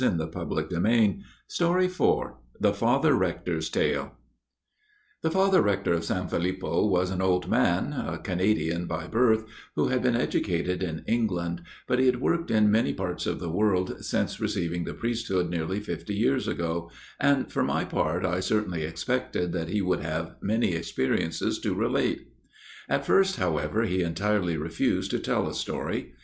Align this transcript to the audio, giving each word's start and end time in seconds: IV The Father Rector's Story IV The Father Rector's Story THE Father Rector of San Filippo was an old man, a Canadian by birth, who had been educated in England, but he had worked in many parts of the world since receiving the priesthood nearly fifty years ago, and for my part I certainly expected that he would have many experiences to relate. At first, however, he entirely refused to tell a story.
IV 0.03 0.17
The 0.17 0.25
Father 0.33 0.63
Rector's 0.63 1.23
Story 1.47 1.85
IV 1.85 2.29
The 2.59 2.73
Father 2.73 3.13
Rector's 3.13 3.67
Story 3.67 4.01
THE 5.21 5.29
Father 5.29 5.61
Rector 5.61 5.93
of 5.93 6.03
San 6.05 6.27
Filippo 6.27 6.87
was 6.87 7.11
an 7.11 7.21
old 7.21 7.47
man, 7.47 7.93
a 7.93 8.17
Canadian 8.17 8.87
by 8.87 9.05
birth, 9.05 9.43
who 9.75 9.89
had 9.89 10.01
been 10.01 10.15
educated 10.15 10.81
in 10.81 11.03
England, 11.05 11.61
but 11.87 11.99
he 11.99 12.07
had 12.07 12.19
worked 12.19 12.49
in 12.49 12.71
many 12.71 12.93
parts 12.93 13.27
of 13.27 13.37
the 13.39 13.51
world 13.51 14.03
since 14.03 14.39
receiving 14.41 14.85
the 14.85 14.95
priesthood 14.95 15.51
nearly 15.51 15.79
fifty 15.79 16.15
years 16.15 16.47
ago, 16.47 16.89
and 17.19 17.51
for 17.51 17.63
my 17.63 17.85
part 17.85 18.25
I 18.25 18.39
certainly 18.39 18.81
expected 18.81 19.51
that 19.51 19.69
he 19.69 19.83
would 19.83 19.99
have 19.99 20.33
many 20.41 20.71
experiences 20.73 21.59
to 21.59 21.75
relate. 21.75 22.27
At 22.89 23.05
first, 23.05 23.35
however, 23.35 23.83
he 23.83 24.01
entirely 24.01 24.57
refused 24.57 25.11
to 25.11 25.19
tell 25.19 25.47
a 25.47 25.53
story. 25.53 26.13